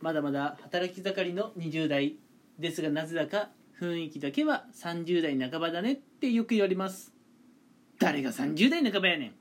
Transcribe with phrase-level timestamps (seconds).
[0.00, 2.16] まだまだ働き盛りの20代
[2.58, 7.12] ですがなぜだか雰囲気だけは30代半ばだねってよく言われます。
[7.98, 9.32] 誰が30代半ばやねん。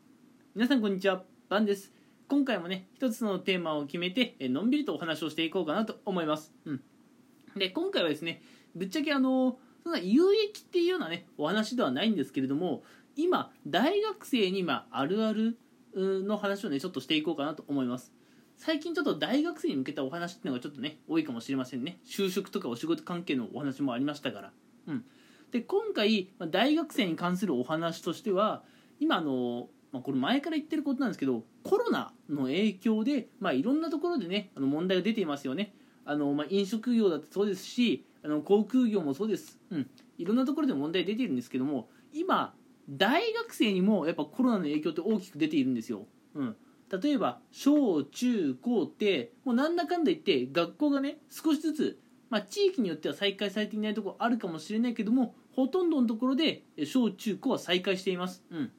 [0.56, 1.94] 皆さんこんにちはバンです。
[2.28, 6.54] 今回もね一つのテーマを決めてえのんびりとお話をしていこうかなと思います。
[6.66, 6.82] うん。
[7.56, 8.42] で今回はですね
[8.76, 12.84] ぶっちゃけあのそんな有益っていうようなねお話ではないんですけれども
[13.16, 15.58] 今大学生にまあるある
[15.96, 18.19] の話をねちょっとしていこうかなと思います。
[18.60, 21.98] 最近ちょっと大学生に向けたお話っていうのがちょっとね多いかもしれませんね。
[22.06, 24.52] 就職とかお仕事関係のお話もありましたから。
[24.88, 25.06] うん。
[25.52, 28.64] で今回大学生に関するお話としては
[29.00, 35.74] 今あの、まあ、これ前から言ってることなんですけどコロナの影響で、まあ、いろんなところでねあの問題が出ていますよね。
[36.04, 42.54] あの、まあ、飲食業だってそうですしあの航空業もそうです、うん、いろんなところで問題出ているんですけども今
[42.90, 46.56] 大学生にもやっぱコロナの影響って大きく出ているんですよ、うん、
[46.92, 58.72] 例えば小中高ってもうなんだかんだ言って学校がね少しずつ、まあ、地域によっては再開されていないところあるかもしれないけどもほとんどのところで小中高は再開しています、うん、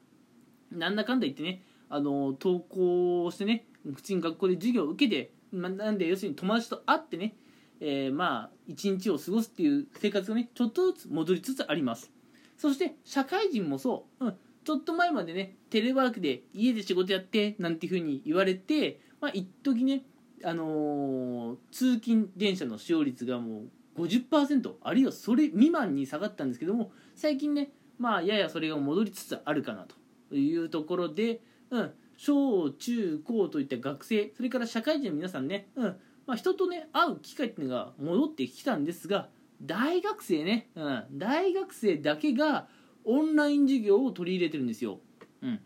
[0.71, 7.35] なんだかんだ言ってねあの登校してね普通に学校で授業を受けて、まあ、なんで要するに友達と会ってね、
[7.79, 12.11] えー、まあ一日を過ごすっていう生活がねちょっとずつ戻りつつあります。
[12.57, 20.03] そして社会人もそう、うん、ちょっと前までねテレワークで家で仕事やってなんていうふうに言われてまあ一時ね
[20.43, 23.63] あのー、通勤電車の使用率がも
[23.97, 29.85] う50%あるいはそれ未満に下がったんですけども最近ねまあややそれが戻りつつあるかな
[30.29, 39.29] というところで、うん、小中高といった学生それから社会人の皆さんね、うんまあ、人とね会う機会っていうのが戻ってきたんですが
[39.61, 42.67] 大学生ね、うん、大学生だけが
[43.05, 44.99] オンライン授業を取り入れてるんですよ。
[45.41, 45.59] うん。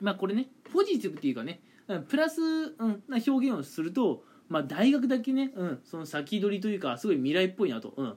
[0.00, 1.60] まあこれね、ポジティブっていうかね、
[2.08, 7.94] プラス、うん、な表現をすると、まあ大学だけね、うん、その先取りというか、すごい未来っぽいなと。
[7.96, 8.14] うん。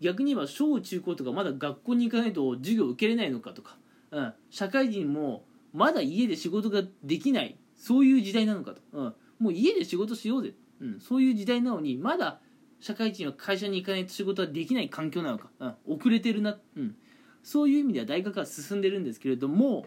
[0.00, 3.78] 逆に言えば小中高とかまだ学校に行かないと授業受けれないのかとか、
[4.10, 12.40] うん、社会人もまだ家で仕事ができないそういう時代なのかと、うん、もう家で仕事しようぜ、うん、そういう時代なのにまだ
[12.80, 16.94] 社会人は会社に行かないと仕事はできない環境なのか、うん、遅れてるな、うん、
[17.42, 19.86] そういう意味では大学は進んでるんですけれども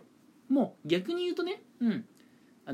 [0.50, 2.06] もう逆に言うとね、うん、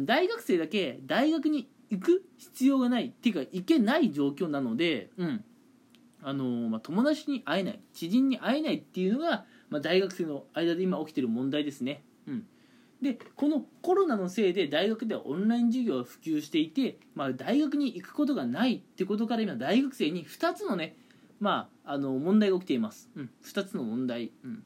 [0.05, 5.43] 大学生だけ大学に行く必要がないっていうか行けない状況なので、うん。
[6.23, 12.03] あのー、まあ、友達に会えない知人に会えないっていうのが、まあ、大学生の間で今起きてる問題ですね。
[12.27, 12.45] うん。
[13.01, 20.97] でこのコロナのせいで大学ではオンライン授業が普及していて、まあ、大学に行くことがないってことから今大学生に2つのね、
[21.39, 24.63] まあ、あの問題が起きています、うん、2つの問題、うん。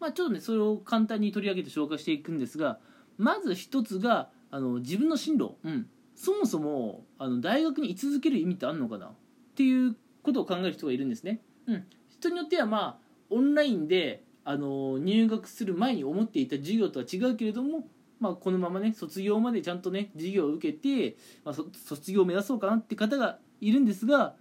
[0.00, 2.78] まあ、ちょっとねそれを簡単に取り上げて紹介していくんですが
[3.18, 9.06] まず1つがあの自分の進路、うん、そもそもあの大学に居続ける意味ってあるのかな？
[9.06, 9.12] っ
[9.54, 17.84] ていうことを考える人がいるんですね、うん、人によってはまあオンラインであの入学する前に思っていた授業とは違うけれども、
[18.20, 24.34] まあ、このままね卒業までちゃんとね授業を受けて、まあ、卒業を目指そうかなって方がいるんですが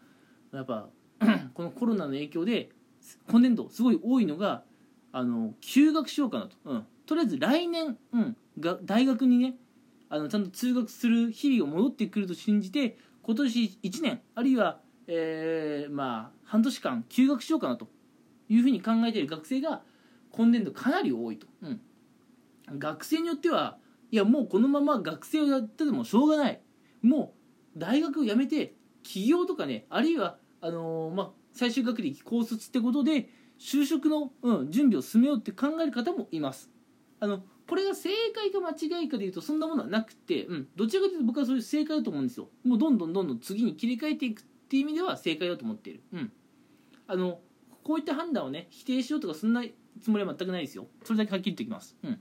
[0.53, 0.89] やっぱ
[1.53, 2.69] このコロナの影響で
[3.29, 4.63] 今年度すごい多いのが
[5.11, 9.55] あの休学しようかなと、うん、とりあえず来年、うん、が大学にね
[10.09, 17.87] あのちゃんと通学する日々が戻ってくると信じて今年1年あるいは、えー、まあ半年間休学しようかなと。
[18.49, 19.81] いうふうに考えている学生が
[20.31, 21.79] 今年度かなり多いと、うん、
[22.79, 23.77] 学生によっては
[24.11, 26.59] いやもうこのまま学生をやっててもしょうがない。
[27.03, 27.35] も
[27.75, 36.69] う大学を辞めて起業とかねあるいはあのー、まあ、最終学歴高卒ってことで就職の、うん、準備を進めようって考える方もいます。
[37.19, 42.49] あのこれが正解か間違いかでいうとそんなものはなくて、うん、どちらかというと僕はそういう正解だと思うんですよ。
[42.63, 46.31] もうどんどんどんどん次に切り替えていくっていう意味では正解だと思っている、うん、
[47.07, 47.39] あの
[47.83, 49.63] こういった判断をね否定しようとかそんな
[50.01, 50.87] つもりは全くないですよ。
[51.03, 52.19] それだけはっきり言っておきます、うん、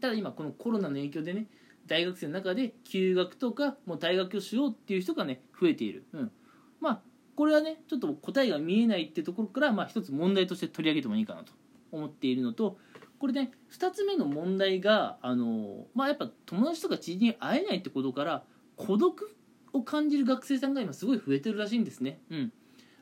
[0.00, 1.46] ただ今このコロナの影響でね
[1.86, 6.32] 大学生の中で休学とかもう退学をしようっていう人がね増えている、うん、
[6.80, 7.02] まあ
[7.36, 11.52] これはねちょっと答えが見えないってところからまあ一つ問題として取り上げてもいいかなと
[11.92, 12.78] 思っているのと
[13.18, 18.44] これね2つ目の問題があのまあやっぱ友達とか知人に会えないってことから
[18.76, 19.36] 孤独
[19.72, 22.20] を感じる学生さんが今すごい増えてるらしいんですね。
[22.30, 22.52] うん。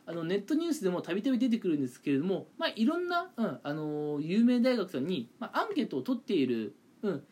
[0.04, 7.26] あのネットニュースでもたびたび出てくるんですけれども、まあ、いろんな、うんあの有名大学さんに、まあ、アンケートを取っている、うん、ってい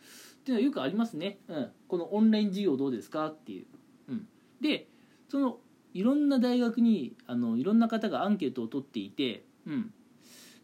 [0.47, 3.27] うのはよくありますね、うん、このオンライン授業どうですか？
[3.27, 3.67] っていう、
[4.09, 4.29] うん、
[4.61, 4.87] で
[5.29, 5.59] その
[5.93, 9.93] いろんな大学にあのいろんな方がアンケートを取っていて、うん、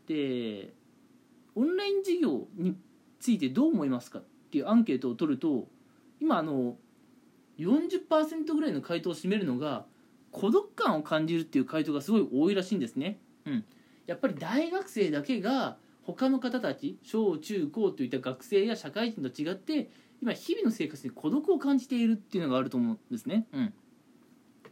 [0.07, 0.73] で
[1.55, 2.77] オンライン授業に
[3.19, 5.67] ついてどう思いますかっていうアンケートを取ると
[6.21, 6.77] 今あの
[7.59, 9.87] 40%ぐらいの回答を占めるのが
[10.31, 13.19] 孤独感を感じるっていう回答がすごい多いらしいんですね。
[13.47, 13.65] うん、
[14.07, 19.91] やっぱり大学生だけが他の方たち小中高といった学生や社会人と違って
[20.23, 23.47] 今日々の生活に孤独を感じているっていうのがあると思うんですね。
[23.53, 23.75] うん、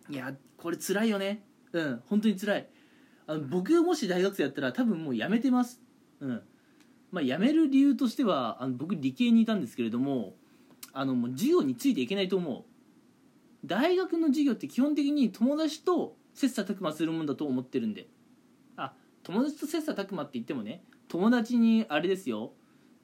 [0.09, 1.45] いやこれ辛いよね。
[1.73, 2.69] うん本当に辛い。
[3.27, 5.81] あの僕もし大学生だったら多分もうやめてます。
[6.21, 6.43] うん
[7.15, 10.35] まあ、辞める理由としてはあの僕理系にいたんですけれども
[10.93, 12.65] あのもう授業についていけないと思う
[13.65, 18.09] 大学の授業って基本的に友達と切磋琢磨するもんだと思ってるんで
[18.77, 22.53] あ友達と切磋琢磨って言ってもね友達にあれですよ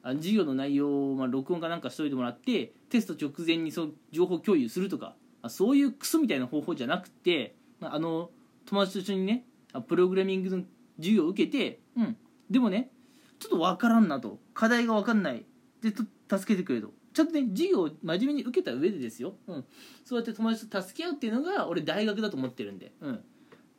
[0.03, 5.15] あ授業の内容を、まあ、録音かなんかしといてもらってテスト直前にその情報共有するとかあ
[5.49, 8.29] そういうクソみたいな方法じゃなくて、まあ、あの
[8.65, 9.45] 友達と一緒にね
[9.87, 10.63] プログラミングの
[10.97, 12.17] 授業を受けて、うん、
[12.49, 12.91] でもね
[13.39, 14.39] ちょっと分からんなと。
[14.53, 15.45] 課題が分かんない。
[15.81, 16.93] で助けてくれと。
[17.13, 19.65] ちゃんとね授業を真面目に受けた上でですよ、うん、
[20.05, 23.23] そうやって友達と助け合うっていうのが俺大学だと思ってるんで、うん、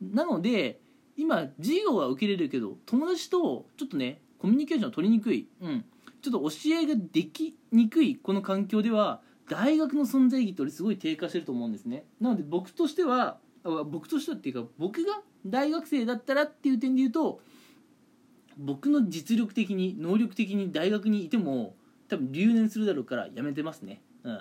[0.02, 0.80] なので
[1.16, 5.84] 今授業は受けれるけど友達とちょっとねコミュニケーションを取りにくい、うん、
[6.20, 12.04] ちょっと教えができにくいこの環境では大学の存在意義って俺すごい低下してると思うんですね。
[12.18, 17.40] なので僕としては僕としてはっていうか僕が大学生だったらっていう点で言うと
[18.56, 21.74] 僕の実力的に能力的に大学にいても
[22.08, 24.00] 多分留年するだろうからやめてますね。
[24.24, 24.40] うん、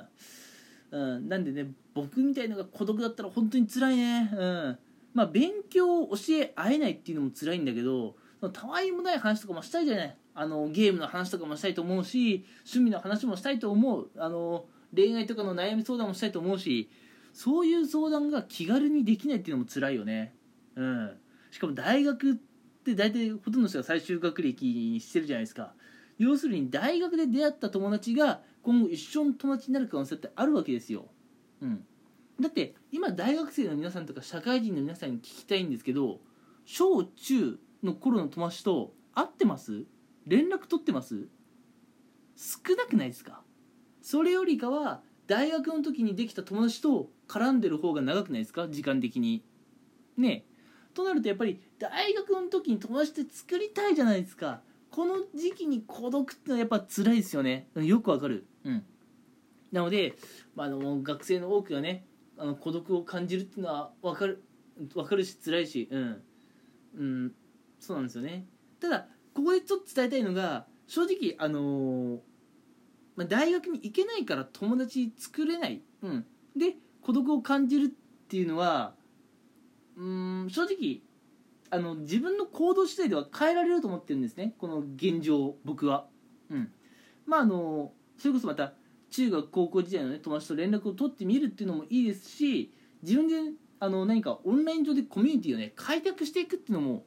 [0.92, 4.32] うん、なんでね僕みたいのが孤独だったら本当に辛いね。
[4.34, 4.78] うん。
[5.14, 8.16] まあ勉強を教え合えないっていうのも辛いんだけど
[8.54, 10.18] たわいもない話とかもしたいじゃない。
[10.34, 14.10] あのゲームの話とかもしたいと思うし趣味の話もしたいと思う。
[14.18, 14.66] あの
[14.96, 16.90] 恋愛とかの悩み相談もしたいと思うし
[17.34, 20.36] そういう相談が気軽にできないっていうのも辛いよね。
[20.76, 21.18] うん。
[21.50, 22.36] しかも大学っ
[22.84, 25.74] て大体ほとんどの人が最終学歴にしてるじゃないですか。
[26.18, 31.08] 要するに大学で出会った友達が今後一生の友達になる可能性ってあるわけですよ、
[31.62, 31.84] うん、
[32.40, 36.20] だって今大学生の皆さんとか社会人の皆さんに聞きたいんですけど
[36.64, 39.86] 小中の頃の友達と会ってます？
[40.28, 41.28] 連絡取ってます？
[42.36, 43.42] 少なくないですか？
[44.02, 48.68] それよりかは大学の時にできた友達と絡んでる方が長くないですか？
[48.68, 49.44] 時間的に。
[50.18, 50.46] ね。
[50.94, 54.62] となるとやっぱり大学の時に友達って作りたいじゃないですか。
[54.90, 57.70] この時期に孤独ってのはやっぱ辛いですよね。
[57.76, 58.46] よくわかる。
[58.66, 58.84] うん。
[59.72, 60.18] なので、
[60.54, 62.06] まあ、あの学生の多くがね
[62.38, 64.44] あの孤独を感じるっていうのは分かる。
[64.94, 65.88] 分かるし辛いし。
[65.90, 66.24] うん。
[66.98, 67.36] うん。
[67.80, 68.46] そうなんですよね。
[68.82, 72.20] ただここでちょっと伝えたいのが正直あのー、
[73.16, 76.26] まあ、大学に行けないから友達作れない、うん、
[76.56, 77.88] で孤独を感じるっ
[78.28, 78.94] ていうのは
[79.98, 81.02] うん正直
[81.70, 84.54] あの自分の行動次第では変えられると思ってるんですね。
[84.58, 86.06] この現状僕は。
[86.50, 86.72] うん。
[87.26, 88.74] まああのそれこそまた
[89.10, 92.74] 中学高校時代のね友達と連絡を取ってみるっていうのもいいですし
[93.04, 93.36] 自分で
[93.80, 97.06] あの何かオンライン上でコミュニティをね開拓していくっていうのも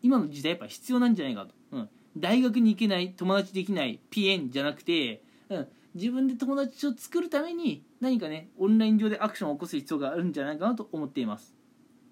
[0.00, 11.54] 今の時代やっぱ必要なんじゃないかと、うん、大学に行けない友達できないピエンじゃなくて、うん、自分で友達を作るために何かねオンライン上でアクションを起こす必要があるんじゃないかなと思っています、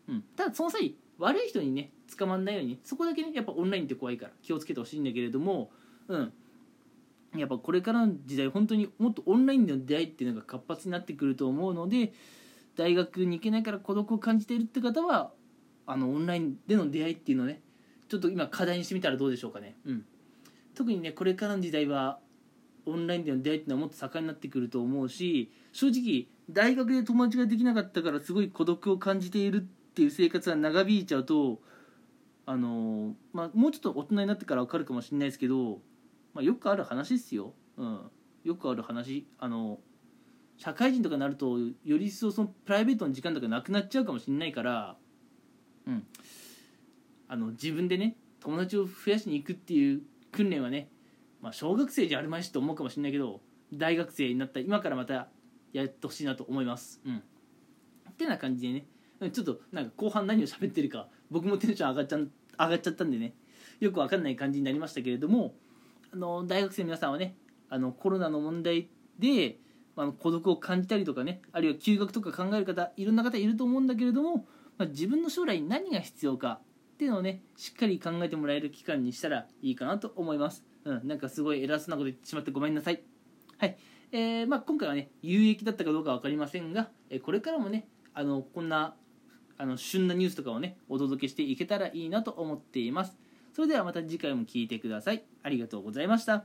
[0.08, 5.70] うん、ただその際悪い人にね捕まんないようにそこだけねやっぱオンラインって怖いから気をつけてほしいんだけれども
[6.08, 6.32] うん。
[7.36, 12.12] やっぱこれからの時代本当にもっとオンラインでの出会いっていうのが活発になってくると思うので
[12.76, 15.30] 大学に行けないから孤独を感じているって方は
[15.86, 17.62] あのオンラインでの出会いっていうのをね
[18.08, 20.04] ちょっと今課題にしてみたらどうでしょうかね、うん、
[20.74, 22.18] 特にねこれからの時代は
[22.86, 29.60] オンラインでの出会いっていうのはもっと盛んになってくると思うし正直大学で友達ができなかったからすごい孤独を感じているっ
[29.94, 31.60] ていう生活が長引いちゃうと
[32.44, 35.78] あのまあ、もうちょっと大人になってから分かるかもしれないですけど、
[36.34, 38.00] まあ、よくある話ですよ、うん、
[38.42, 39.26] よくある話。
[39.38, 39.78] あの
[40.56, 44.96] 社会人とかになるとより一層そのプライベートの時間とかなくなっちゃうかもしれないから、
[45.86, 46.06] うん、
[47.28, 50.88] あの自分でね友達を増やしに行くっていう訓練はね、
[51.42, 53.40] まあ、小学生じゃあるまいしと思うかもしれないけど
[53.74, 55.28] 大学生になった今からまた
[55.72, 57.00] やってほしいなと思います。
[57.04, 58.86] うん、ってな感じでね。
[59.32, 63.34] ちょっとなんか後半何を喋ってるか僕もテンション上がっちゃ上がっちゃったんでね。
[63.80, 65.54] よくわかんない感じになりましたけれども
[66.12, 67.36] あの大学生の皆さんはね
[67.68, 69.58] あのコロナの問題で、
[69.96, 74.46] まあ、孤独を感じたりとかねあるいは休学とか考える方いろんな方いると思うんだけれども、
[74.78, 76.60] まあ、自分の将来何が必要か
[77.02, 83.02] っていうのをねしっかり考えてもらえる期間にしたらいいかなと思います、うん、なんかすごい偉そうなこと言ってしまってごめんなさい。
[83.58, 83.76] はい。
[84.12, 88.94] えーまあ、今回はね有益だったかどうか分かりませんが、えこれからもねあのこんな
[89.58, 93.16] あの旬なニュースとかをねお届けしていけたらいいなと思っています。
[93.52, 95.24] それではまた次回も聴いてください。
[95.42, 96.44] ありがとうございました。